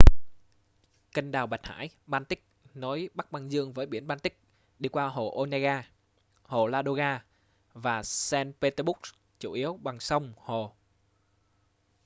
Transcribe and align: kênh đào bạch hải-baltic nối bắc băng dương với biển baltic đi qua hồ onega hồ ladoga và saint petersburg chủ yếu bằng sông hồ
kênh 1.13 1.31
đào 1.31 1.47
bạch 1.47 1.61
hải-baltic 1.63 2.35
nối 2.73 3.09
bắc 3.13 3.31
băng 3.31 3.51
dương 3.51 3.73
với 3.73 3.85
biển 3.85 4.07
baltic 4.07 4.39
đi 4.79 4.89
qua 4.89 5.07
hồ 5.07 5.29
onega 5.31 5.83
hồ 6.43 6.67
ladoga 6.67 7.19
và 7.73 8.03
saint 8.03 8.55
petersburg 8.61 8.99
chủ 9.39 9.51
yếu 9.51 9.77
bằng 9.83 9.99
sông 9.99 10.33
hồ 10.37 10.73